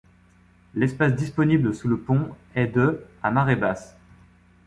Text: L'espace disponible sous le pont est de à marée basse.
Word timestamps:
L'espace 0.73 1.13
disponible 1.15 1.75
sous 1.75 1.87
le 1.87 1.95
pont 1.99 2.33
est 2.55 2.65
de 2.65 3.05
à 3.21 3.29
marée 3.29 3.55
basse. 3.55 3.95